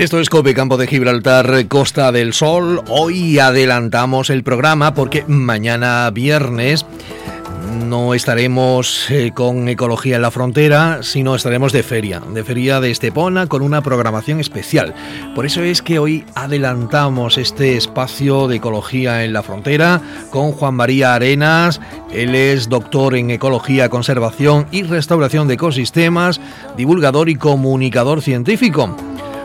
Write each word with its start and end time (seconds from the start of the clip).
Esto 0.00 0.18
es 0.18 0.30
Cope 0.30 0.54
Campo 0.54 0.78
de 0.78 0.86
Gibraltar, 0.86 1.68
Costa 1.68 2.10
del 2.10 2.32
Sol. 2.32 2.82
Hoy 2.88 3.38
adelantamos 3.38 4.30
el 4.30 4.42
programa 4.42 4.94
porque 4.94 5.26
mañana 5.28 6.10
viernes 6.10 6.86
no 7.86 8.14
estaremos 8.14 9.10
eh, 9.10 9.32
con 9.34 9.68
Ecología 9.68 10.16
en 10.16 10.22
la 10.22 10.30
Frontera, 10.30 11.02
sino 11.02 11.34
estaremos 11.34 11.74
de 11.74 11.82
feria, 11.82 12.22
de 12.32 12.42
feria 12.44 12.80
de 12.80 12.90
Estepona 12.90 13.46
con 13.46 13.60
una 13.60 13.82
programación 13.82 14.40
especial. 14.40 14.94
Por 15.34 15.44
eso 15.44 15.62
es 15.62 15.82
que 15.82 15.98
hoy 15.98 16.24
adelantamos 16.34 17.36
este 17.36 17.76
espacio 17.76 18.48
de 18.48 18.56
Ecología 18.56 19.22
en 19.22 19.34
la 19.34 19.42
Frontera 19.42 20.00
con 20.30 20.52
Juan 20.52 20.76
María 20.76 21.14
Arenas. 21.14 21.78
Él 22.10 22.34
es 22.34 22.70
doctor 22.70 23.16
en 23.16 23.30
Ecología, 23.30 23.90
Conservación 23.90 24.66
y 24.72 24.82
Restauración 24.82 25.46
de 25.46 25.54
Ecosistemas, 25.54 26.40
divulgador 26.74 27.28
y 27.28 27.34
comunicador 27.34 28.22
científico. 28.22 28.96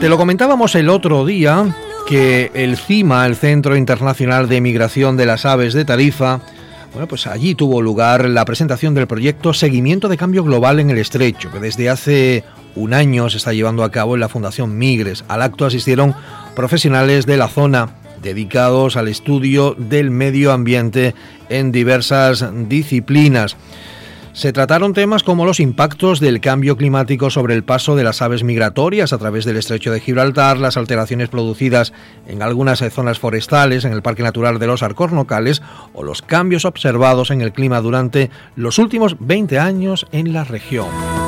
Te 0.00 0.08
lo 0.08 0.16
comentábamos 0.16 0.74
el 0.74 0.88
otro 0.88 1.26
día 1.26 1.76
que 2.08 2.50
el 2.54 2.76
CIMA, 2.76 3.26
el 3.26 3.36
Centro 3.36 3.76
Internacional 3.76 4.48
de 4.48 4.60
Migración 4.60 5.16
de 5.16 5.26
las 5.26 5.46
Aves 5.46 5.74
de 5.74 5.84
Tarifa, 5.84 6.40
bueno, 6.92 7.08
pues 7.08 7.26
allí 7.26 7.54
tuvo 7.54 7.80
lugar 7.80 8.28
la 8.28 8.44
presentación 8.44 8.94
del 8.94 9.06
proyecto 9.06 9.54
Seguimiento 9.54 10.08
de 10.08 10.18
Cambio 10.18 10.44
Global 10.44 10.80
en 10.80 10.90
el 10.90 10.98
Estrecho, 10.98 11.50
que 11.50 11.58
desde 11.58 11.88
hace 11.88 12.44
un 12.74 12.92
año 12.92 13.30
se 13.30 13.38
está 13.38 13.52
llevando 13.52 13.82
a 13.82 13.90
cabo 13.90 14.14
en 14.14 14.20
la 14.20 14.28
Fundación 14.28 14.76
Migres. 14.76 15.24
Al 15.28 15.40
acto 15.40 15.64
asistieron 15.64 16.14
profesionales 16.54 17.24
de 17.24 17.38
la 17.38 17.48
zona 17.48 17.88
dedicados 18.22 18.96
al 18.96 19.08
estudio 19.08 19.74
del 19.76 20.10
medio 20.10 20.52
ambiente 20.52 21.14
en 21.48 21.72
diversas 21.72 22.44
disciplinas. 22.68 23.56
Se 24.32 24.54
trataron 24.54 24.94
temas 24.94 25.22
como 25.22 25.44
los 25.44 25.60
impactos 25.60 26.18
del 26.18 26.40
cambio 26.40 26.78
climático 26.78 27.28
sobre 27.28 27.54
el 27.54 27.64
paso 27.64 27.96
de 27.96 28.04
las 28.04 28.22
aves 28.22 28.44
migratorias 28.44 29.12
a 29.12 29.18
través 29.18 29.44
del 29.44 29.58
estrecho 29.58 29.92
de 29.92 30.00
Gibraltar, 30.00 30.56
las 30.56 30.78
alteraciones 30.78 31.28
producidas 31.28 31.92
en 32.26 32.40
algunas 32.40 32.78
zonas 32.90 33.18
forestales, 33.18 33.84
en 33.84 33.92
el 33.92 34.00
Parque 34.00 34.22
Natural 34.22 34.58
de 34.58 34.66
los 34.66 34.82
Arcornocales 34.82 35.60
o 35.92 36.02
los 36.02 36.22
cambios 36.22 36.64
observados 36.64 37.30
en 37.30 37.42
el 37.42 37.52
clima 37.52 37.82
durante 37.82 38.30
los 38.56 38.78
últimos 38.78 39.16
20 39.20 39.58
años 39.58 40.06
en 40.12 40.32
la 40.32 40.44
región. 40.44 41.21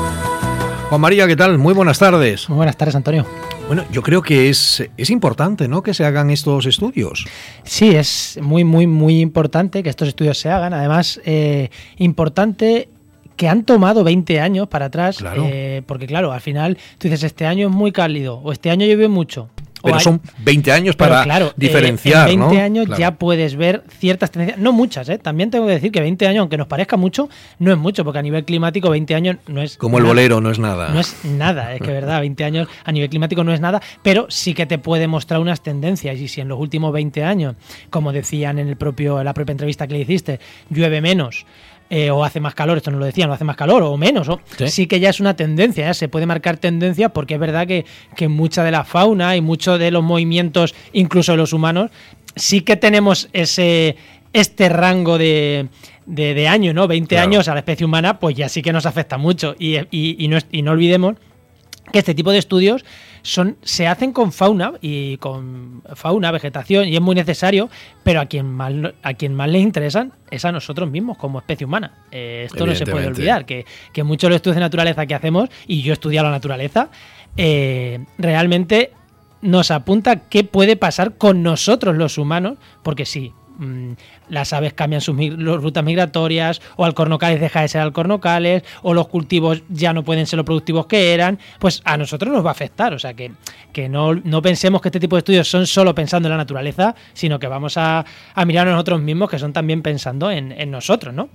Juan 0.89 1.01
María, 1.01 1.25
¿qué 1.25 1.35
tal? 1.35 1.57
Muy 1.57 1.73
buenas 1.73 1.97
tardes. 1.97 2.47
Muy 2.47 2.57
buenas 2.57 2.77
tardes, 2.77 2.95
Antonio. 2.95 3.25
Bueno, 3.67 3.83
yo 3.91 4.03
creo 4.03 4.21
que 4.21 4.49
es, 4.49 4.87
es 4.97 5.09
importante, 5.09 5.67
¿no? 5.67 5.81
Que 5.81 5.95
se 5.95 6.05
hagan 6.05 6.29
estos 6.29 6.67
estudios. 6.67 7.25
Sí, 7.63 7.95
es 7.95 8.37
muy, 8.39 8.63
muy, 8.63 8.85
muy 8.85 9.19
importante 9.19 9.81
que 9.81 9.89
estos 9.89 10.07
estudios 10.07 10.37
se 10.37 10.51
hagan. 10.51 10.75
Además, 10.75 11.19
eh, 11.25 11.69
importante 11.97 12.89
que 13.35 13.49
han 13.49 13.63
tomado 13.63 14.03
20 14.03 14.39
años 14.39 14.67
para 14.67 14.85
atrás, 14.85 15.23
eh, 15.37 15.81
porque 15.87 16.05
claro, 16.05 16.31
al 16.31 16.41
final 16.41 16.77
tú 16.99 17.07
dices, 17.07 17.23
este 17.23 17.47
año 17.47 17.67
es 17.67 17.73
muy 17.73 17.91
cálido 17.91 18.37
o 18.37 18.51
este 18.51 18.69
año 18.69 18.85
llueve 18.85 19.07
mucho 19.07 19.49
pero 19.85 19.99
son 19.99 20.21
20 20.39 20.71
años 20.71 20.95
para 20.95 21.23
claro, 21.23 21.53
diferenciar. 21.55 22.29
en 22.29 22.39
20 22.39 22.61
años 22.61 22.87
ya 22.97 23.11
puedes 23.15 23.55
ver 23.55 23.83
ciertas 23.99 24.31
tendencias, 24.31 24.59
no 24.59 24.71
muchas, 24.71 25.07
¿eh? 25.09 25.17
también 25.17 25.51
tengo 25.51 25.67
que 25.67 25.73
decir 25.73 25.91
que 25.91 26.01
20 26.01 26.27
años, 26.27 26.41
aunque 26.41 26.57
nos 26.57 26.67
parezca 26.67 26.97
mucho, 26.97 27.29
no 27.59 27.71
es 27.71 27.77
mucho, 27.77 28.03
porque 28.03 28.19
a 28.19 28.21
nivel 28.21 28.45
climático 28.45 28.89
20 28.89 29.15
años 29.15 29.37
no 29.47 29.61
es. 29.61 29.77
Como 29.77 29.97
el 29.97 30.03
bolero, 30.03 30.41
no 30.41 30.49
es 30.49 30.59
nada. 30.59 30.89
No 30.89 30.99
es 30.99 31.23
nada, 31.23 31.73
es 31.73 31.81
que 31.81 31.91
verdad, 31.91 32.19
20 32.19 32.43
años 32.43 32.67
a 32.83 32.91
nivel 32.91 33.09
climático 33.09 33.43
no 33.43 33.53
es 33.53 33.59
nada, 33.59 33.81
pero 34.01 34.25
sí 34.29 34.53
que 34.53 34.65
te 34.65 34.77
puede 34.77 35.07
mostrar 35.07 35.39
unas 35.39 35.61
tendencias. 35.61 36.17
Y 36.19 36.27
si 36.27 36.41
en 36.41 36.47
los 36.47 36.59
últimos 36.59 36.91
20 36.93 37.23
años, 37.23 37.55
como 37.89 38.11
decían 38.11 38.59
en, 38.59 38.67
el 38.67 38.75
propio, 38.75 39.19
en 39.19 39.25
la 39.25 39.33
propia 39.33 39.53
entrevista 39.53 39.87
que 39.87 39.93
le 39.93 40.01
hiciste, 40.01 40.39
llueve 40.69 41.01
menos, 41.01 41.45
eh, 41.89 42.09
o 42.09 42.23
hace 42.23 42.39
más 42.39 42.55
calor, 42.55 42.77
esto 42.77 42.91
no 42.91 42.97
lo 42.97 43.05
decían, 43.05 43.29
o 43.29 43.33
hace 43.33 43.43
más 43.43 43.55
calor 43.55 43.83
o 43.83 43.95
menos. 43.97 44.27
O, 44.29 44.41
¿Sí? 44.65 44.87
que 44.87 44.99
ya 44.99 45.09
es 45.09 45.19
una 45.19 45.35
tendencia, 45.35 45.85
ya 45.85 45.93
se 45.93 46.09
puede 46.09 46.25
marcar 46.25 46.57
tendencia 46.57 47.09
porque 47.09 47.35
es 47.35 47.39
verdad 47.39 47.67
que, 47.67 47.85
que 48.15 48.27
mucha 48.27 48.63
de 48.63 48.71
la 48.71 48.83
fauna 48.83 49.35
y 49.35 49.41
muchos 49.41 49.79
de 49.79 49.91
los 49.91 50.03
movimientos, 50.03 50.73
incluso 50.93 51.33
de 51.33 51.37
los 51.37 51.53
humanos, 51.53 51.91
sí 52.35 52.61
que 52.61 52.75
tenemos 52.75 53.29
ese 53.33 53.97
este 54.33 54.67
rango 54.67 55.17
de, 55.17 55.69
de, 56.05 56.47
años, 56.49 56.75
¿no? 56.75 56.89
20 56.89 57.17
años 57.17 57.47
a 57.47 57.53
la 57.53 57.59
especie 57.59 57.85
humana, 57.85 58.19
pues 58.19 58.35
ya 58.35 58.49
sí 58.49 58.61
que 58.61 58.73
nos 58.73 58.85
afecta 58.85 59.17
mucho. 59.17 59.55
Y, 59.57 59.77
y, 59.91 60.27
no, 60.27 60.37
y 60.51 60.61
no 60.61 60.71
olvidemos 60.71 61.15
que 61.93 61.99
este 61.99 62.13
tipo 62.13 62.31
de 62.31 62.39
estudios 62.39 62.83
son, 63.25 63.57
se 63.63 63.87
hacen 63.87 64.13
con 64.13 64.31
fauna 64.31 64.73
y 64.81 65.17
con 65.17 65.81
fauna, 65.95 66.31
vegetación, 66.31 66.87
y 66.87 66.95
es 66.95 67.01
muy 67.01 67.15
necesario, 67.15 67.69
pero 68.03 68.21
a 68.21 68.27
quien 68.27 68.45
más, 68.45 68.71
a 69.01 69.13
quien 69.15 69.33
más 69.33 69.49
le 69.49 69.57
interesan 69.57 70.13
es 70.29 70.45
a 70.45 70.51
nosotros 70.51 70.89
mismos 70.91 71.17
como 71.17 71.39
especie 71.39 71.65
humana. 71.65 72.05
Eh, 72.11 72.43
esto 72.45 72.67
no 72.67 72.75
se 72.75 72.85
puede 72.85 73.07
olvidar, 73.07 73.45
que, 73.47 73.65
que 73.91 74.03
muchos 74.03 74.27
de 74.27 74.29
los 74.29 74.35
estudios 74.35 74.57
de 74.57 74.61
naturaleza 74.61 75.07
que 75.07 75.15
hacemos, 75.15 75.49
y 75.65 75.81
yo 75.81 75.91
he 75.91 75.95
estudiado 75.95 76.27
la 76.27 76.33
naturaleza, 76.33 76.89
eh, 77.35 78.05
realmente 78.19 78.91
nos 79.41 79.71
apunta 79.71 80.27
qué 80.29 80.43
puede 80.43 80.75
pasar 80.75 81.17
con 81.17 81.41
nosotros 81.41 81.95
los 81.95 82.19
humanos, 82.19 82.59
porque 82.83 83.05
sí, 83.05 83.33
Mm, 83.57 83.93
las 84.29 84.53
aves 84.53 84.73
cambian 84.73 85.01
sus 85.01 85.15
rutas 85.17 85.83
migratorias, 85.83 86.61
o 86.75 86.85
alcornocales 86.85 87.39
deja 87.39 87.61
de 87.61 87.67
ser 87.67 87.81
alcornocales, 87.81 88.63
o 88.81 88.93
los 88.93 89.07
cultivos 89.07 89.63
ya 89.69 89.93
no 89.93 90.03
pueden 90.03 90.25
ser 90.25 90.37
los 90.37 90.45
productivos 90.45 90.87
que 90.87 91.13
eran, 91.13 91.39
pues 91.59 91.81
a 91.85 91.97
nosotros 91.97 92.33
nos 92.33 92.43
va 92.43 92.49
a 92.49 92.53
afectar. 92.53 92.93
O 92.93 92.99
sea 92.99 93.13
que, 93.13 93.31
que 93.71 93.89
no, 93.89 94.15
no 94.15 94.41
pensemos 94.41 94.81
que 94.81 94.89
este 94.89 94.99
tipo 94.99 95.15
de 95.15 95.19
estudios 95.19 95.49
son 95.49 95.67
solo 95.67 95.95
pensando 95.95 96.27
en 96.27 96.31
la 96.31 96.37
naturaleza, 96.37 96.95
sino 97.13 97.39
que 97.39 97.47
vamos 97.47 97.77
a, 97.77 98.05
a 98.33 98.45
mirar 98.45 98.67
a 98.67 98.71
nosotros 98.71 99.01
mismos 99.01 99.29
que 99.29 99.39
son 99.39 99.53
también 99.53 99.81
pensando 99.81 100.31
en, 100.31 100.51
en 100.51 100.71
nosotros, 100.71 101.13
¿no? 101.13 101.29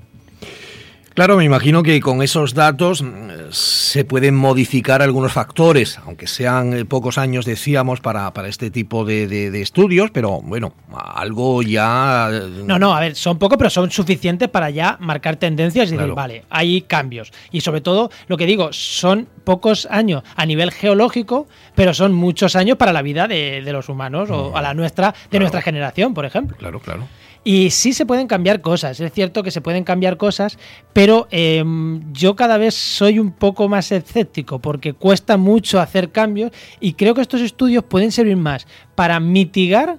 Claro, 1.15 1.37
me 1.37 1.45
imagino 1.45 1.83
que 1.83 2.01
con 2.01 2.23
esos 2.23 2.55
datos 2.55 3.03
mm, 3.03 3.51
se 3.51 4.05
pueden 4.05 4.37
modificar 4.37 5.03
algunos 5.03 5.33
factores, 5.33 5.99
aunque 6.07 6.29
sean 6.29 6.73
eh, 6.73 6.85
pocos 6.85 7.19
años, 7.19 7.45
decíamos, 7.45 8.01
para, 8.01 8.33
para 8.33 8.49
este 8.49 8.71
tipo 8.71 9.05
de, 9.05 9.61
estudios, 9.61 10.11
pero 10.13 10.41
bueno, 10.41 10.73
algo 10.93 11.63
ya... 11.63 12.31
Eh, 12.33 12.63
no, 12.65 12.79
no, 12.79 12.95
a 12.95 13.01
ver, 13.01 13.17
son 13.17 13.39
pocos, 13.39 13.59
pero 13.59 13.71
son 13.71 13.91
suficientes 13.91 14.49
para 14.49 14.71
ya 14.71 14.97
marcar 15.01 15.37
tendencias 15.37 15.91
y 15.91 15.97
decir, 15.97 16.13
vale, 16.13 16.45
hay 16.49 16.83
cambios. 16.83 17.33
Y 17.51 17.61
sobre 17.61 17.81
todo, 17.81 18.11
lo 18.29 18.37
que 18.37 18.47
digo, 18.47 18.73
son 18.73 19.27
pocos 19.43 19.89
años 19.91 20.23
a 20.37 20.47
nivel 20.47 20.71
geológico, 20.71 21.49
pero 21.75 21.93
son 21.93 22.15
muchos 22.15 22.55
años 22.55 22.77
para 22.77 22.93
la 22.93 23.03
vida 23.03 23.27
de, 23.27 23.63
los 23.71 23.89
humanos 23.89 24.31
o 24.31 24.57
a 24.57 24.63
la 24.63 24.75
nuestra, 24.75 25.15
de 25.31 25.39
nuestra 25.41 25.61
generación, 25.61 26.15
por 26.15 26.25
ejemplo. 26.25 26.57
Claro, 26.57 26.79
claro. 26.81 27.07
Y 27.43 27.71
sí 27.71 27.95
se 27.95 28.05
pueden 28.05 28.27
cambiar 28.27 28.61
cosas, 28.61 29.01
es 29.01 29.13
cierto 29.13 29.43
que 29.43 29.51
se 29.51 29.63
pueden 29.63 29.83
cambiar 29.83 30.19
cosas, 30.19 30.59
pero 30.93 31.00
em, 31.31 32.13
yo 32.13 32.37
cada 32.37 32.59
vez 32.59 32.75
soy 32.75 33.19
un 33.19 33.33
poco 33.33 33.69
más 33.69 33.93
escéptico 33.93 34.59
porque 34.59 34.93
cuesta 34.93 35.37
mucho 35.37 35.81
hacer 35.81 36.11
cambios 36.11 36.53
y 36.81 36.95
creo 36.95 37.15
que 37.15 37.21
estos 37.21 37.41
estudios 37.41 37.85
pueden 37.85 38.13
servir 38.13 38.37
más 38.37 38.67
para 38.95 39.21
mitigar 39.21 39.99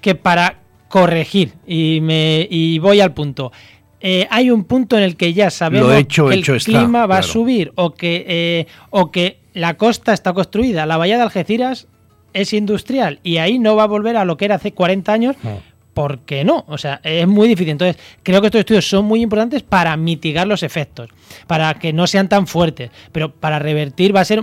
que 0.00 0.14
para 0.14 0.60
corregir. 0.88 1.54
Y, 1.66 2.00
me, 2.00 2.46
y 2.50 2.78
voy 2.78 3.00
al 3.00 3.12
punto. 3.12 3.52
Eh, 4.00 4.26
hay 4.30 4.50
un 4.50 4.64
punto 4.64 4.96
en 4.96 5.02
el 5.02 5.16
que 5.16 5.32
ya 5.32 5.50
sabemos 5.50 5.92
que 6.06 6.22
el 6.32 6.44
clima 6.44 7.06
va 7.06 7.18
a 7.18 7.22
subir 7.22 7.72
o 7.74 7.94
que, 7.94 8.24
eh, 8.28 8.66
o 8.90 9.10
que 9.10 9.40
la 9.54 9.76
costa 9.76 10.12
está 10.12 10.32
construida, 10.32 10.86
la 10.86 10.96
bahía 10.96 11.16
de 11.16 11.24
Algeciras 11.24 11.88
es 12.32 12.52
industrial 12.52 13.18
y 13.24 13.38
ahí 13.38 13.58
no 13.58 13.74
va 13.74 13.84
a 13.84 13.86
volver 13.86 14.16
a 14.16 14.24
lo 14.24 14.36
que 14.36 14.44
era 14.44 14.54
hace 14.54 14.72
40 14.72 15.12
años. 15.12 15.36
¿por 15.36 15.60
qué 16.24 16.44
no? 16.44 16.64
O 16.68 16.78
sea, 16.78 17.00
es 17.02 17.26
muy 17.26 17.48
difícil. 17.48 17.70
Entonces, 17.70 18.00
creo 18.22 18.40
que 18.40 18.46
estos 18.46 18.60
estudios 18.60 18.88
son 18.88 19.04
muy 19.04 19.20
importantes 19.20 19.62
para 19.62 19.96
mitigar 19.96 20.46
los 20.46 20.62
efectos, 20.62 21.10
para 21.46 21.74
que 21.74 21.92
no 21.92 22.06
sean 22.06 22.28
tan 22.28 22.46
fuertes, 22.46 22.90
pero 23.10 23.32
para 23.32 23.58
revertir 23.58 24.14
va 24.14 24.20
a 24.20 24.24
ser 24.24 24.42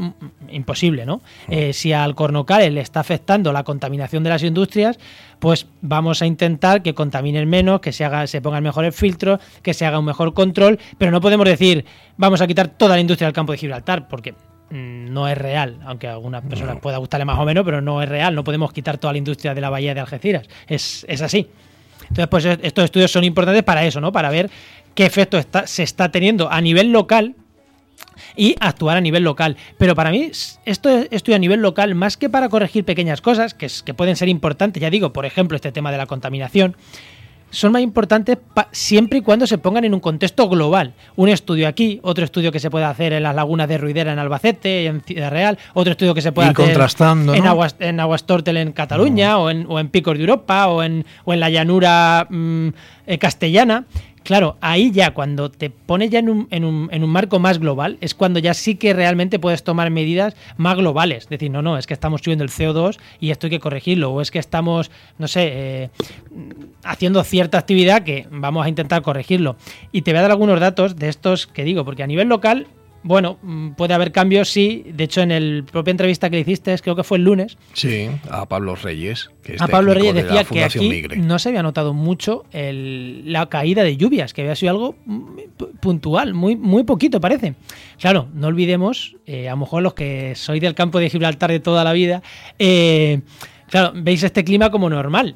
imposible, 0.50 1.06
¿no? 1.06 1.22
Eh, 1.48 1.72
si 1.72 1.94
al 1.94 2.14
cornocal 2.14 2.74
le 2.74 2.82
está 2.82 3.00
afectando 3.00 3.54
la 3.54 3.64
contaminación 3.64 4.24
de 4.24 4.30
las 4.32 4.44
industrias, 4.44 5.00
pues 5.40 5.68
vamos 5.82 6.22
a 6.22 6.26
intentar 6.26 6.82
que 6.82 6.94
contaminen 6.94 7.50
menos, 7.50 7.80
que 7.80 7.94
se, 7.94 8.04
haga, 8.04 8.28
se 8.28 8.42
pongan 8.42 8.64
mejores 8.64 8.96
filtros, 8.96 9.40
que 9.62 9.74
se 9.74 9.86
haga 9.86 10.00
un 10.00 10.06
mejor 10.06 10.34
control, 10.34 10.78
pero 10.98 11.12
no 11.12 11.22
podemos 11.22 11.46
decir 11.46 11.86
vamos 12.18 12.42
a 12.42 12.48
quitar 12.48 12.68
toda 12.68 12.96
la 12.96 13.02
industria 13.02 13.28
del 13.28 13.34
campo 13.34 13.54
de 13.54 13.58
Gibraltar, 13.60 14.08
porque 14.08 14.34
Mm, 14.34 14.55
no 14.70 15.28
es 15.28 15.38
real, 15.38 15.80
aunque 15.86 16.08
a 16.08 16.14
algunas 16.14 16.44
personas 16.44 16.78
pueda 16.82 16.98
gustarle 16.98 17.26
más 17.26 17.40
o 17.40 17.46
menos, 17.46 17.64
pero 17.64 17.82
no 17.82 18.02
es 18.02 18.10
real. 18.10 18.34
No 18.36 18.44
podemos 18.44 18.74
quitar 18.74 18.98
toda 18.98 19.14
la 19.14 19.18
industria 19.18 19.54
de 19.54 19.62
la 19.62 19.70
bahía 19.70 19.94
de 19.94 20.00
Algeciras. 20.00 20.48
Es, 20.68 21.06
así. 21.22 21.48
Entonces, 22.02 22.28
pues 22.28 22.46
estos 22.46 22.86
estudios 22.86 23.12
son 23.12 23.24
importantes 23.24 23.64
para 23.64 23.86
eso, 23.86 24.02
¿no? 24.02 24.12
Para 24.12 24.30
ver 24.30 24.50
qué 24.94 25.06
efecto 25.06 25.38
está, 25.38 25.68
se 25.68 25.84
está 25.84 26.12
teniendo 26.12 26.52
a 26.52 26.62
nivel 26.62 26.92
local 26.92 27.36
y 28.36 28.56
actuar 28.60 28.98
a 28.98 29.02
nivel 29.02 29.24
local. 29.24 29.58
Pero 29.78 29.96
para 29.96 30.12
mí, 30.12 30.32
esto 30.66 30.90
estudio 31.12 31.36
a 31.36 31.40
nivel 31.40 31.62
local, 31.62 31.96
más 31.96 32.18
que 32.18 32.30
para 32.30 32.50
corregir 32.50 32.84
pequeñas 32.86 33.22
cosas, 33.22 33.54
que, 33.54 33.68
que 33.84 33.94
pueden 33.94 34.16
ser 34.16 34.30
importantes, 34.30 34.82
ya 34.82 34.90
digo, 34.90 35.14
por 35.14 35.26
ejemplo, 35.26 35.56
este 35.56 35.72
tema 35.72 35.92
de 35.92 35.98
la 35.98 36.06
contaminación, 36.06 36.76
son 37.56 37.72
más 37.72 37.82
importantes 37.82 38.38
siempre 38.72 39.20
y 39.20 39.22
cuando 39.22 39.48
se 39.48 39.58
pongan 39.58 39.86
en 39.86 39.94
un 39.94 40.02
contexto 40.02 40.50
global. 40.50 40.94
Un 41.16 41.30
estudio 41.30 41.70
aquí, 41.70 42.00
otro 42.04 42.26
estudio 42.26 42.52
que 42.52 42.60
se 42.60 42.70
puede 42.70 42.84
hacer 42.84 43.14
en 43.14 43.24
las 43.24 43.34
lagunas 43.34 43.70
de 43.70 43.78
Ruidera 43.78 44.12
en 44.12 44.20
Albacete, 44.20 44.88
en 44.88 45.02
Ciudad 45.02 45.32
Real, 45.32 45.58
otro 45.74 45.92
estudio 45.92 46.14
que 46.14 46.22
se 46.22 46.34
puede 46.34 46.50
hacer 46.50 46.78
en, 47.34 47.48
Aguas, 47.48 47.78
en 47.80 48.00
Aguastortel 48.02 48.58
en 48.58 48.74
Cataluña, 48.74 49.38
o, 49.38 49.50
en, 49.50 49.66
o 49.70 49.80
en 49.80 49.88
Picos 49.88 50.16
de 50.16 50.22
Europa, 50.22 50.68
o 50.68 50.84
en, 50.84 51.06
o 51.24 51.34
en 51.34 51.40
la 51.40 51.50
llanura 51.50 52.28
mm, 52.30 52.68
eh, 53.08 53.18
castellana 53.18 53.86
Claro, 54.26 54.58
ahí 54.60 54.90
ya 54.92 55.14
cuando 55.14 55.52
te 55.52 55.70
pones 55.70 56.10
ya 56.10 56.18
en 56.18 56.30
un, 56.30 56.48
en, 56.50 56.66
un, 56.66 56.90
en 56.92 57.04
un, 57.04 57.10
marco 57.12 57.38
más 57.38 57.60
global, 57.60 58.00
es 58.02 58.16
cuando 58.16 58.40
ya 58.40 58.56
sí 58.56 58.74
que 58.74 58.92
realmente 58.92 59.38
puedes 59.38 59.64
tomar 59.64 59.92
medidas 59.92 60.36
más 60.58 60.76
globales. 60.78 61.30
Decir, 61.30 61.52
no, 61.52 61.62
no, 61.62 61.78
es 61.78 61.86
que 61.86 61.94
estamos 61.94 62.22
subiendo 62.22 62.44
el 62.44 62.50
CO2 62.50 62.98
y 63.20 63.30
esto 63.30 63.46
hay 63.46 63.52
que 63.52 63.60
corregirlo. 63.60 64.12
O 64.12 64.22
es 64.22 64.32
que 64.32 64.40
estamos, 64.40 64.90
no 65.20 65.28
sé, 65.28 65.52
eh, 65.54 65.90
haciendo 66.84 67.24
cierta 67.24 67.60
actividad 67.60 68.02
que 68.02 68.28
vamos 68.32 68.66
a 68.66 68.70
intentar 68.70 69.04
corregirlo. 69.04 69.58
Y 69.92 70.02
te 70.02 70.10
voy 70.10 70.18
a 70.18 70.22
dar 70.24 70.32
algunos 70.32 70.60
datos 70.60 70.96
de 70.96 71.10
estos 71.10 71.46
que 71.46 71.64
digo, 71.64 71.86
porque 71.86 72.02
a 72.02 72.08
nivel 72.08 72.28
local 72.28 72.66
bueno, 73.06 73.38
mm, 73.44 73.74
puede 73.74 73.94
haber 73.94 74.12
cambios, 74.12 74.50
sí. 74.50 74.84
De 74.92 75.04
hecho, 75.04 75.22
en 75.22 75.30
el 75.30 75.64
propia 75.64 75.92
entrevista 75.92 76.28
que 76.28 76.38
le 76.38 76.42
hiciste, 76.42 76.76
creo 76.80 76.96
que 76.96 77.04
fue 77.04 77.20
el 77.20 77.24
lunes. 77.24 77.56
Sí, 77.74 78.10
a 78.32 78.48
Pablo 78.48 78.74
Reyes. 78.74 79.30
Que 79.44 79.58
a 79.60 79.68
Pablo 79.68 79.94
Reyes 79.94 80.16
decía 80.16 80.44
que 80.44 80.64
aquí 80.64 81.04
no 81.16 81.38
se 81.38 81.50
había 81.50 81.62
notado 81.62 81.94
mucho 81.94 82.46
la 82.52 83.48
caída 83.48 83.84
de 83.84 83.96
lluvias, 83.96 84.34
que 84.34 84.42
había 84.42 84.56
sido 84.56 84.72
algo 84.72 84.96
puntual, 85.82 86.34
muy, 86.34 86.56
muy 86.56 86.84
poquito 86.84 87.22
parece. 87.22 87.54
Claro, 88.00 88.28
no 88.34 88.48
olvidemos, 88.48 89.16
eh, 89.28 89.50
a 89.50 89.52
lo 89.52 89.58
mejor 89.58 89.84
los 89.84 89.94
que 89.94 90.34
sois 90.34 90.60
del 90.60 90.74
campo 90.74 90.98
de 90.98 91.12
Gibraltar 91.12 91.52
de 91.52 91.60
toda 91.60 91.84
la 91.84 91.94
vida, 91.94 92.24
eh, 92.58 93.22
claro, 93.70 93.92
veis 93.94 94.24
este 94.24 94.44
clima 94.44 94.72
como 94.72 94.90
normal 94.90 95.36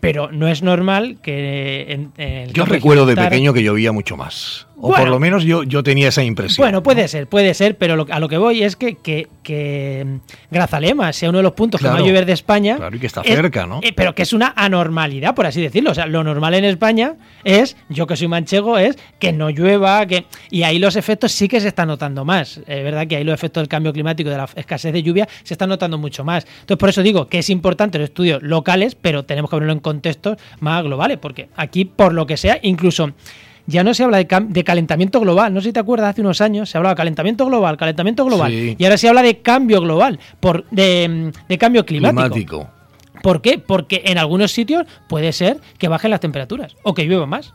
pero 0.00 0.32
no 0.32 0.48
es 0.48 0.64
normal 0.64 1.18
que 1.22 2.10
en, 2.16 2.52
yo 2.52 2.64
recuerdo 2.64 3.06
de 3.06 3.14
pequeño 3.14 3.52
que 3.52 3.62
llovía 3.62 3.92
mucho 3.92 4.16
más 4.16 4.66
o 4.84 4.92
por 4.92 5.08
lo 5.08 5.20
menos 5.20 5.44
yo, 5.44 5.62
yo 5.62 5.84
tenía 5.84 6.08
esa 6.08 6.24
impresión. 6.24 6.64
Bueno, 6.64 6.82
puede 6.82 7.06
ser, 7.06 7.28
puede 7.28 7.54
ser, 7.54 7.78
pero 7.78 8.04
a 8.10 8.18
lo 8.18 8.28
que 8.28 8.36
voy 8.36 8.64
es 8.64 8.74
que, 8.74 8.96
que, 8.96 9.28
que 9.44 10.04
mm, 10.04 10.16
Grazalema 10.50 11.12
sea 11.12 11.28
uno 11.28 11.38
de 11.38 11.44
los 11.44 11.52
puntos 11.52 11.80
que 11.80 11.86
va 11.86 11.98
a 11.98 12.00
llover 12.00 12.26
de 12.26 12.32
España. 12.32 12.78
Claro, 12.78 12.96
y 12.96 12.98
que 12.98 13.06
está 13.06 13.22
cerca, 13.22 13.64
¿no? 13.64 13.78
Eh, 13.84 13.92
pero 13.94 14.12
que 14.16 14.22
es 14.22 14.32
una 14.32 14.52
anormalidad, 14.56 15.36
por 15.36 15.46
así 15.46 15.62
decirlo. 15.62 15.92
O 15.92 15.94
sea, 15.94 16.06
lo 16.06 16.24
normal 16.24 16.54
en 16.54 16.64
España 16.64 17.14
es, 17.44 17.76
yo 17.90 18.08
que 18.08 18.16
soy 18.16 18.26
manchego, 18.26 18.76
es 18.76 18.98
que 19.20 19.32
no 19.32 19.50
llueva, 19.50 20.04
que 20.06 20.24
y 20.50 20.64
ahí 20.64 20.80
los 20.80 20.96
efectos 20.96 21.30
sí 21.30 21.46
que 21.46 21.60
se 21.60 21.68
están 21.68 21.86
notando 21.86 22.24
más. 22.24 22.58
Es 22.66 22.82
verdad 22.82 23.06
que 23.06 23.14
ahí 23.14 23.22
los 23.22 23.34
efectos 23.34 23.60
del 23.60 23.68
cambio 23.68 23.92
climático, 23.92 24.30
de 24.30 24.36
la 24.36 24.48
escasez 24.56 24.92
de 24.92 25.04
lluvia, 25.04 25.28
se 25.44 25.54
están 25.54 25.68
notando 25.68 25.96
mucho 25.96 26.24
más. 26.24 26.44
Entonces, 26.44 26.78
por 26.78 26.88
eso 26.88 27.04
digo 27.04 27.28
que 27.28 27.38
es 27.38 27.50
importante 27.50 27.98
los 27.98 28.08
estudios 28.08 28.42
locales, 28.42 28.96
pero 29.00 29.22
tenemos 29.22 29.48
que 29.48 29.56
verlo 29.58 29.72
en 29.72 29.78
contextos 29.78 30.38
más 30.58 30.82
globales, 30.82 31.18
porque 31.18 31.50
aquí, 31.54 31.84
por 31.84 32.14
lo 32.14 32.26
que 32.26 32.36
sea, 32.36 32.58
incluso 32.62 33.12
ya 33.66 33.84
no 33.84 33.94
se 33.94 34.04
habla 34.04 34.18
de, 34.18 34.64
calentamiento 34.64 35.20
global. 35.20 35.54
No 35.54 35.60
sé 35.60 35.68
si 35.68 35.72
te 35.72 35.80
acuerdas, 35.80 36.10
hace 36.10 36.20
unos 36.20 36.40
años 36.40 36.68
se 36.68 36.78
hablaba 36.78 36.94
de 36.94 36.96
calentamiento 36.96 37.46
global, 37.46 37.76
calentamiento 37.76 38.24
global. 38.24 38.52
Y 38.52 38.84
ahora 38.84 38.96
se 38.96 39.08
habla 39.08 39.22
de 39.22 39.38
cambio 39.38 39.80
global, 39.80 40.18
por, 40.40 40.68
de, 40.70 41.32
cambio 41.58 41.84
climático. 41.86 42.68
¿Por 43.22 43.40
qué? 43.40 43.58
Porque 43.58 44.02
en 44.06 44.18
algunos 44.18 44.50
sitios 44.52 44.84
puede 45.08 45.32
ser 45.32 45.60
que 45.78 45.88
bajen 45.88 46.10
las 46.10 46.20
temperaturas 46.20 46.76
o 46.82 46.92
que 46.94 47.04
llueva 47.04 47.26
más. 47.26 47.52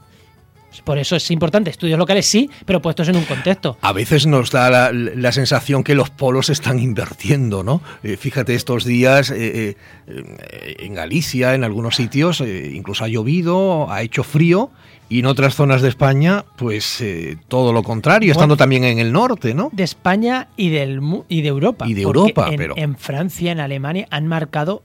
Por 0.84 0.98
eso 0.98 1.16
es 1.16 1.32
importante, 1.32 1.70
estudios 1.70 1.98
locales 1.98 2.26
sí, 2.26 2.50
pero 2.66 2.82
puestos 2.82 3.08
en 3.10 3.16
un 3.16 3.24
contexto. 3.24 3.78
A 3.82 3.94
veces 3.94 4.28
nos 4.28 4.52
da 4.52 4.92
la, 4.92 5.32
sensación 5.32 5.84
que 5.84 5.96
los 5.96 6.10
polos 6.10 6.50
están 6.50 6.80
invirtiendo, 6.80 7.64
¿no? 7.64 7.82
Eh, 8.04 8.18
fíjate, 8.18 8.56
estos 8.56 8.86
días 8.86 9.32
eh, 9.32 9.76
eh, 10.08 10.76
en 10.80 10.94
Galicia, 10.94 11.56
en 11.56 11.64
algunos 11.64 11.96
sitios, 11.96 12.42
incluso 12.42 13.04
ha 13.04 13.08
llovido, 13.08 13.92
ha 13.92 14.02
hecho 14.02 14.24
frío 14.24 14.72
y 15.10 15.20
en 15.20 15.26
otras 15.26 15.56
zonas 15.56 15.82
de 15.82 15.90
España, 15.90 16.46
pues 16.58 17.04
todo 17.48 17.72
lo 17.72 17.82
contrario, 17.82 18.32
estando 18.32 18.58
también 18.58 18.84
en 18.84 19.00
el 19.00 19.14
norte, 19.14 19.54
¿no? 19.54 19.70
De 19.72 19.84
España 19.84 20.50
y, 20.58 20.70
del, 20.70 21.00
y 21.30 21.42
de 21.42 21.48
Europa. 21.48 21.88
Y 21.88 21.94
de 21.94 22.02
Europa, 22.02 22.50
en, 22.50 22.58
pero. 22.58 22.76
En 22.78 22.98
Francia, 22.98 23.52
en 23.52 23.60
Alemania, 23.60 24.08
han 24.12 24.28
marcado 24.28 24.84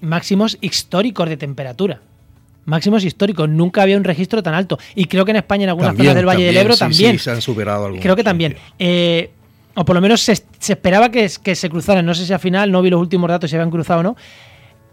máximos 0.00 0.58
históricos 0.60 1.28
de 1.28 1.36
temperatura. 1.36 2.00
Máximos 2.64 3.04
históricos, 3.04 3.48
nunca 3.48 3.82
había 3.82 3.96
un 3.96 4.04
registro 4.04 4.42
tan 4.42 4.54
alto. 4.54 4.78
Y 4.94 5.06
creo 5.06 5.24
que 5.24 5.32
en 5.32 5.38
España, 5.38 5.64
en 5.64 5.70
algunas 5.70 5.96
zonas 5.96 6.14
del 6.14 6.26
Valle 6.26 6.44
del 6.44 6.56
Ebro, 6.56 6.76
también. 6.76 7.18
Sí, 7.18 7.24
se 7.24 7.30
han 7.30 7.40
superado 7.40 7.86
algunos. 7.86 8.02
Creo 8.02 8.16
que 8.16 8.24
también. 8.24 8.56
Eh, 8.78 9.30
o 9.74 9.84
por 9.84 9.94
lo 9.94 10.00
menos 10.00 10.20
se, 10.20 10.32
esperaba 10.32 11.10
que, 11.10 11.30
que, 11.42 11.54
se 11.54 11.70
cruzaran. 11.70 12.04
No 12.04 12.14
sé 12.14 12.26
si 12.26 12.32
al 12.32 12.40
final, 12.40 12.70
no 12.70 12.82
vi 12.82 12.90
los 12.90 13.00
últimos 13.00 13.28
datos, 13.28 13.50
si 13.50 13.56
habían 13.56 13.70
cruzado 13.70 14.00
o 14.00 14.02
no. 14.02 14.16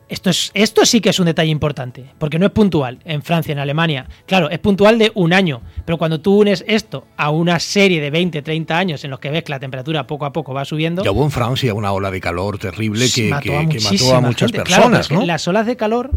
Esto, 0.09 0.31
es, 0.31 0.49
esto 0.55 0.87
sí 0.87 1.01
que 1.01 1.09
es 1.09 1.19
un 1.19 1.27
detalle 1.27 1.51
importante, 1.51 2.03
porque 2.17 2.39
no 2.39 2.47
es 2.47 2.51
puntual 2.51 2.97
en 3.05 3.21
Francia, 3.21 3.51
en 3.51 3.59
Alemania. 3.59 4.07
Claro, 4.25 4.49
es 4.49 4.57
puntual 4.57 4.97
de 4.97 5.11
un 5.13 5.33
año, 5.33 5.61
pero 5.85 5.99
cuando 5.99 6.19
tú 6.19 6.39
unes 6.39 6.65
esto 6.67 7.05
a 7.15 7.29
una 7.29 7.59
serie 7.59 8.01
de 8.01 8.09
20, 8.09 8.41
30 8.41 8.75
años 8.75 9.03
en 9.03 9.11
los 9.11 9.19
que 9.19 9.29
ves 9.29 9.43
que 9.43 9.51
la 9.51 9.59
temperatura 9.59 10.07
poco 10.07 10.25
a 10.25 10.33
poco 10.33 10.51
va 10.51 10.65
subiendo. 10.65 11.03
Ya 11.03 11.11
hubo 11.11 11.23
en 11.23 11.29
Francia 11.29 11.75
una 11.75 11.91
ola 11.91 12.09
de 12.09 12.19
calor 12.19 12.57
terrible 12.57 13.05
que 13.13 13.29
mató, 13.29 14.15
a, 14.15 14.21
muchas 14.21 14.51
personas. 14.51 15.11
¿no? 15.11 15.23
Las 15.27 15.47
olas 15.47 15.67
de 15.67 15.77
calor 15.77 16.09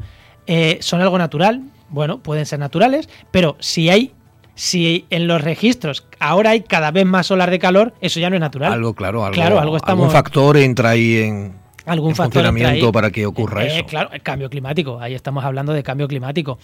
eh, 0.47 0.79
son 0.81 1.01
algo 1.01 1.19
natural, 1.19 1.63
bueno, 1.89 2.19
pueden 2.19 2.47
ser 2.47 2.59
naturales, 2.59 3.09
pero 3.31 3.57
si 3.61 3.91
hay 3.91 4.13
si 4.55 5.07
en 5.11 5.27
los 5.27 5.41
registros 5.41 6.07
ahora 6.21 6.51
hay 6.51 6.61
cada 6.61 6.91
vez 6.91 7.07
más 7.07 7.31
olas 7.31 7.51
de 7.51 7.59
calor, 7.59 7.95
eso 8.01 8.21
ya 8.21 8.29
no 8.29 8.37
es 8.37 8.41
natural. 8.41 8.73
Algo, 8.73 8.95
claro, 8.95 9.25
algo, 9.25 9.35
claro, 9.35 9.59
algo 9.59 9.77
estamos... 9.77 10.05
algún 10.05 10.13
factor 10.13 10.57
entra 10.59 10.91
ahí 10.91 11.17
en, 11.17 11.55
algún 11.87 12.15
funcionamiento 12.15 12.93
para 12.93 13.11
que 13.11 13.27
ocurra 13.27 13.65
eh, 13.65 13.79
eso. 13.79 13.87
Claro, 13.87 14.11
el 14.13 14.23
cambio 14.23 14.51
climático. 14.51 15.01
Ahí 15.01 15.15
estamos 15.15 15.45
hablando 15.45 15.73
de 15.73 15.83
cambio 15.83 16.07
climático. 16.07 16.59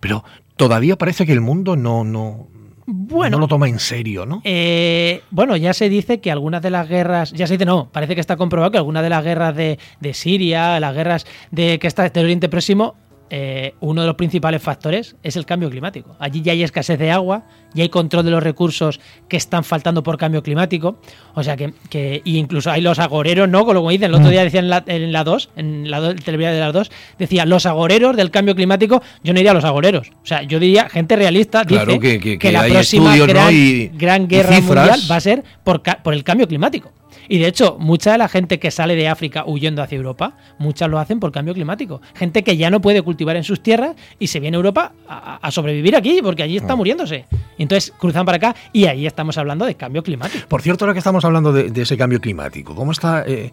Pero 0.00 0.24
todavía 0.56 0.96
parece 0.96 1.26
que 1.26 1.32
el 1.32 1.40
mundo 1.40 1.76
no, 1.76 2.04
no, 2.04 2.48
bueno, 2.86 3.36
no 3.36 3.40
lo 3.42 3.48
toma 3.48 3.68
en 3.68 3.78
serio, 3.78 4.26
¿no? 4.26 4.40
Eh, 4.44 5.22
bueno, 5.30 5.56
ya 5.56 5.74
se 5.74 5.88
dice 5.88 6.20
que 6.20 6.30
algunas 6.30 6.62
de 6.62 6.70
las 6.70 6.88
guerras, 6.88 7.32
ya 7.32 7.46
se 7.46 7.54
dice 7.54 7.66
no, 7.66 7.88
parece 7.92 8.14
que 8.14 8.20
está 8.20 8.36
comprobado 8.36 8.70
que 8.70 8.78
algunas 8.78 9.02
de 9.02 9.10
las 9.10 9.24
guerras 9.24 9.54
de, 9.54 9.78
de 10.00 10.14
Siria, 10.14 10.80
las 10.80 10.94
guerras 10.94 11.26
de 11.50 11.78
que 11.78 11.86
está 11.86 12.08
del 12.08 12.24
Oriente 12.24 12.48
Próximo, 12.48 12.94
eh, 13.30 13.74
uno 13.80 14.00
de 14.00 14.06
los 14.06 14.16
principales 14.16 14.62
factores 14.62 15.16
es 15.22 15.36
el 15.36 15.44
cambio 15.44 15.70
climático. 15.70 16.16
Allí 16.18 16.42
ya 16.42 16.52
hay 16.52 16.62
escasez 16.62 16.98
de 16.98 17.10
agua, 17.10 17.44
ya 17.74 17.82
hay 17.82 17.88
control 17.88 18.24
de 18.24 18.30
los 18.30 18.42
recursos 18.42 19.00
que 19.28 19.36
están 19.36 19.64
faltando 19.64 20.02
por 20.02 20.16
cambio 20.16 20.42
climático. 20.42 20.98
O 21.34 21.42
sea 21.42 21.56
que, 21.56 21.74
que 21.90 22.22
incluso 22.24 22.70
hay 22.70 22.80
los 22.80 22.98
agoreros, 22.98 23.48
¿no? 23.48 23.64
Como 23.64 23.90
dicen, 23.90 24.06
el 24.06 24.14
otro 24.14 24.28
mm. 24.28 24.30
día 24.30 24.44
decían 24.44 24.64
en 24.86 25.12
la, 25.12 25.24
2, 25.24 25.50
en 25.56 25.90
la, 25.90 26.14
televisión 26.14 26.54
de 26.54 26.60
las 26.60 26.72
2, 26.72 26.90
decía 27.18 27.44
los 27.44 27.66
agoreros 27.66 28.16
del 28.16 28.30
cambio 28.30 28.54
climático. 28.54 29.02
Yo 29.22 29.32
no 29.32 29.38
diría 29.38 29.52
los 29.52 29.64
agoreros. 29.64 30.10
O 30.22 30.26
sea, 30.26 30.42
yo 30.42 30.58
diría 30.58 30.88
gente 30.88 31.16
realista 31.16 31.64
dice 31.64 32.38
que, 32.38 32.52
la 32.52 32.64
próxima 32.64 33.16
gran, 33.16 34.28
guerra 34.28 34.60
mundial 34.60 35.00
va 35.10 35.16
a 35.16 35.20
ser 35.20 35.44
por, 35.64 35.82
por 35.82 36.14
el 36.14 36.24
cambio 36.24 36.48
climático. 36.48 36.92
Y 37.28 37.38
de 37.38 37.46
hecho, 37.46 37.76
mucha 37.78 38.12
de 38.12 38.18
la 38.18 38.28
gente 38.28 38.58
que 38.58 38.70
sale 38.70 38.96
de 38.96 39.08
África 39.08 39.44
huyendo 39.46 39.82
hacia 39.82 39.96
Europa, 39.96 40.34
muchas 40.58 40.88
lo 40.88 40.98
hacen 40.98 41.20
por 41.20 41.32
cambio 41.32 41.54
climático. 41.54 42.00
Gente 42.14 42.42
que 42.42 42.56
ya 42.56 42.70
no 42.70 42.80
puede 42.80 43.02
cultivar 43.02 43.36
en 43.36 43.44
sus 43.44 43.62
tierras 43.62 43.96
y 44.18 44.28
se 44.28 44.40
viene 44.40 44.56
a 44.56 44.58
Europa 44.58 44.92
a, 45.06 45.50
sobrevivir 45.50 45.96
aquí, 45.96 46.20
porque 46.22 46.42
allí 46.42 46.56
está 46.56 46.74
mm. 46.74 46.78
muriéndose. 46.78 47.24
entonces 47.58 47.92
cruzan 47.98 48.24
para 48.24 48.36
acá 48.36 48.56
y 48.72 48.86
ahí 48.86 49.06
estamos 49.06 49.36
hablando 49.38 49.66
de 49.66 49.74
cambio 49.74 50.02
climático. 50.02 50.48
Por 50.48 50.62
cierto, 50.62 50.84
ahora 50.84 50.94
que 50.94 50.98
estamos 50.98 51.24
hablando 51.24 51.52
de, 51.52 51.82
ese 51.82 51.96
cambio 51.96 52.20
climático, 52.20 52.74
¿cómo 52.74 52.92
está 52.92 53.24
eh, 53.26 53.52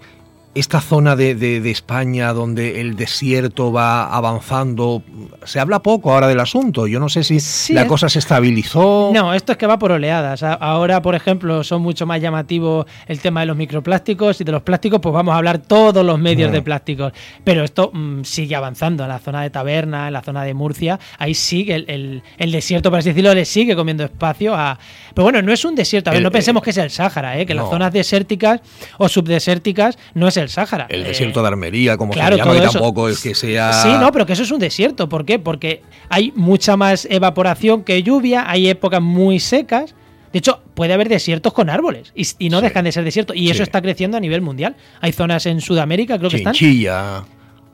esta 0.56 0.80
zona 0.80 1.18
de, 1.18 1.36
de, 1.36 1.70
España 1.70 2.32
donde 2.32 2.80
el 2.80 2.96
desierto 2.96 3.74
va 3.74 4.08
avanzando, 4.08 5.04
se 5.44 5.60
habla 5.60 5.80
poco 5.80 6.14
ahora 6.14 6.30
del 6.30 6.40
asunto. 6.40 6.88
Yo 6.88 6.98
no 7.00 7.10
sé 7.10 7.24
si 7.26 7.74
la 7.74 7.86
cosa 7.88 8.08
se 8.08 8.20
estabilizó. 8.20 9.12
No, 9.14 9.34
esto 9.34 9.52
es 9.52 9.58
que 9.58 9.68
va 9.68 9.78
por 9.78 9.92
oleadas. 9.92 10.44
Ahora, 10.44 11.02
por 11.02 11.14
ejemplo, 11.14 11.62
son 11.66 11.82
mucho 11.82 12.06
más 12.06 12.22
llamativos 12.22 12.86
el 13.08 13.20
tema 13.20 13.42
de 13.42 13.48
los 13.48 13.58
microplásticos 13.58 14.40
y 14.40 14.46
de 14.46 14.54
los 14.54 14.62
plásticos, 14.62 15.02
pues 15.02 15.12
vamos 15.12 15.34
a 15.34 15.38
hablar 15.38 15.58
todos 15.58 16.06
los 16.06 16.18
medios 16.18 16.54
de 16.54 16.62
plásticos. 16.62 17.12
Pero 17.44 17.66
esto 17.66 17.92
mm, 17.94 18.24
sigue 18.24 18.56
avanzando 18.56 19.04
en 19.04 19.10
la 19.10 19.20
zona 19.20 19.42
de 19.42 19.50
Taberna, 19.50 20.08
en 20.08 20.14
la 20.14 20.22
zona 20.22 20.44
de 20.44 20.54
Murcia. 20.54 21.00
Ahí 21.18 21.34
sigue 21.34 21.76
el, 21.76 22.24
el, 22.38 22.52
desierto, 22.54 22.90
por 22.90 23.00
así 23.00 23.10
decirlo, 23.10 23.34
le 23.34 23.44
sigue 23.44 23.76
comiendo 23.76 24.06
espacio 24.06 24.56
a. 24.56 24.80
Pero 25.14 25.24
bueno, 25.24 25.42
no 25.42 25.52
es 25.52 25.66
un 25.66 25.76
desierto. 25.76 26.12
A 26.12 26.14
ver, 26.14 26.24
no 26.24 26.32
pensemos 26.32 26.64
que 26.64 26.70
es 26.70 26.78
el 26.78 26.90
Sáhara, 26.90 27.38
¿eh? 27.38 27.46
que 27.46 27.54
las 27.54 27.70
zonas 27.70 27.92
desérticas 27.92 28.62
o 28.98 29.10
subdesérticas 29.10 29.98
no 30.14 30.30
es 30.30 30.38
el 30.38 30.45
Sáhara. 30.50 30.88
El 30.90 31.04
desierto 31.04 31.42
de 31.42 31.48
Armería, 31.48 31.98
como 31.98 32.14
se 32.14 32.20
llama, 32.20 32.56
y 32.56 32.62
tampoco 32.62 33.10
es 33.10 33.22
que 33.22 33.36
sea. 33.36 33.74
Sí, 33.74 33.90
no, 34.00 34.12
pero 34.12 34.26
que 34.26 34.34
eso 34.34 34.44
es 34.44 34.52
un 34.52 34.60
desierto. 34.60 35.10
¿Por 35.10 35.26
qué? 35.26 35.40
Porque 35.40 35.82
hay 36.10 36.32
mucha 36.36 36.78
más 36.78 37.08
evaporación 37.10 37.84
que 37.84 38.02
lluvia, 38.04 38.50
hay 38.50 38.70
épocas 38.70 39.02
muy 39.02 39.40
secas. 39.40 39.96
De 40.32 40.40
hecho, 40.40 40.62
puede 40.74 40.94
haber 40.94 41.08
desiertos 41.08 41.54
con 41.54 41.70
árboles 41.70 42.12
y, 42.14 42.50
no 42.50 42.60
dejan 42.60 42.84
de 42.84 42.92
ser 42.92 43.06
desiertos. 43.06 43.38
Y 43.38 43.50
eso 43.50 43.64
está 43.64 43.82
creciendo 43.82 44.18
a 44.18 44.20
nivel 44.20 44.42
mundial. 44.42 44.76
Hay 45.00 45.14
zonas 45.14 45.46
en 45.46 45.62
Sudamérica, 45.62 46.18
creo 46.18 46.30
que 46.30 46.38
están. 46.38 46.54
Chinchilla. 46.54 47.24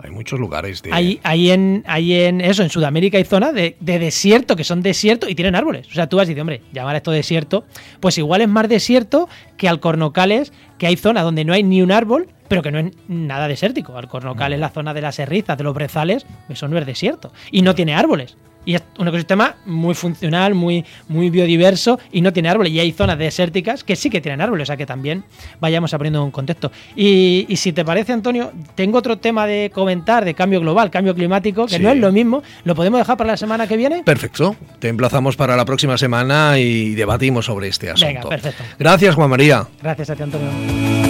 Hay 0.04 0.10
muchos 0.10 0.40
lugares 0.40 0.82
de. 0.82 0.92
Hay, 0.92 1.20
hay, 1.24 1.52
en, 1.52 1.84
hay 1.86 2.14
en 2.14 2.42
eso, 2.42 2.64
en 2.64 2.70
Sudamérica 2.70 3.18
hay 3.18 3.24
zonas 3.24 3.54
de, 3.54 3.76
desierto 3.80 4.56
que 4.56 4.64
son 4.64 4.82
desiertos 4.82 5.30
y 5.30 5.36
tienen 5.36 5.56
árboles. 5.56 5.88
O 5.90 5.94
sea, 5.94 6.10
tú 6.10 6.18
vas 6.18 6.28
y 6.28 6.30
dices, 6.30 6.42
hombre, 6.42 6.62
llamar 6.74 6.96
esto 6.96 7.12
desierto, 7.12 7.66
pues 8.00 8.18
igual 8.18 8.42
es 8.42 8.48
más 8.48 8.68
desierto 8.68 9.30
que 9.58 9.68
Alcornocales, 9.68 10.54
que 10.80 10.88
hay 10.88 10.98
zonas 10.98 11.24
donde 11.24 11.46
no 11.46 11.54
hay 11.54 11.62
ni 11.62 11.82
un 11.82 11.92
árbol, 11.92 12.30
pero 12.52 12.62
que 12.62 12.70
no 12.70 12.80
es 12.80 12.92
nada 13.08 13.48
desértico. 13.48 13.98
Alcornocal 13.98 14.52
es 14.52 14.60
la 14.60 14.68
zona 14.68 14.94
de 14.94 15.00
las 15.00 15.16
serrizas, 15.16 15.58
de 15.58 15.64
los 15.64 15.74
brezales, 15.74 16.26
eso 16.50 16.68
no 16.68 16.78
es 16.78 16.86
desierto. 16.86 17.32
Y 17.50 17.62
no 17.62 17.74
tiene 17.74 17.96
árboles. 17.96 18.36
Y 18.66 18.76
es 18.76 18.84
un 19.00 19.08
ecosistema 19.08 19.56
muy 19.66 19.96
funcional, 19.96 20.54
muy, 20.54 20.84
muy 21.08 21.30
biodiverso 21.30 21.98
y 22.12 22.20
no 22.20 22.34
tiene 22.34 22.50
árboles. 22.50 22.74
Y 22.74 22.80
hay 22.82 22.92
zonas 22.92 23.18
desérticas 23.18 23.86
que 23.86 23.96
sí 23.96 24.10
que 24.10 24.20
tienen 24.20 24.42
árboles, 24.42 24.64
o 24.64 24.68
sea 24.68 24.76
que 24.76 24.86
también 24.86 25.24
vayamos 25.62 25.94
aprendiendo 25.94 26.26
un 26.26 26.32
contexto. 26.32 26.74
Y, 26.94 27.48
si 27.56 27.72
te 27.72 27.86
parece, 27.86 28.12
Antonio, 28.12 28.52
tengo 28.76 28.98
otro 28.98 29.18
tema 29.18 29.48
de 29.48 29.72
comentar 29.74 30.26
de 30.26 30.34
cambio 30.34 30.60
global, 30.60 30.92
cambio 30.92 31.16
climático, 31.16 31.68
que 31.68 31.80
no 31.80 31.90
es 31.90 31.98
lo 31.98 32.12
mismo. 32.12 32.44
¿Lo 32.66 32.76
podemos 32.76 33.00
dejar 33.00 33.16
para 33.16 33.32
la 33.32 33.38
semana 33.38 33.66
que 33.66 33.78
viene? 33.78 34.04
Perfecto. 34.04 34.58
Te 34.80 34.90
emplazamos 34.90 35.38
para 35.38 35.56
la 35.56 35.64
próxima 35.64 35.98
semana 35.98 36.60
y 36.60 36.96
debatimos 36.96 37.46
sobre 37.46 37.70
este 37.70 37.92
asunto. 37.92 38.08
Venga, 38.08 38.28
perfecto. 38.28 38.62
Gracias, 38.78 39.16
Juan 39.16 39.30
María. 39.30 39.66
Gracias 39.82 40.10
a 40.10 40.16
ti, 40.18 40.24
Antonio. 40.24 41.01